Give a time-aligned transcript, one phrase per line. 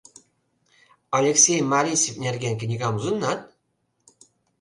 [1.17, 3.39] Алексей Маресьев нерген книгам лудынат?